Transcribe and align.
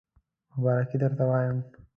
مبارکی 0.55 0.95
درته 1.01 1.23
وایم 1.29 1.57